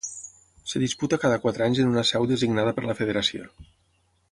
Es 0.69 0.73
disputa 0.83 1.19
cada 1.25 1.37
quatre 1.43 1.67
anys 1.67 1.83
en 1.83 1.91
una 1.93 2.05
seu 2.13 2.27
designada 2.33 2.75
per 2.79 2.87
la 2.87 2.97
federació. 3.03 3.49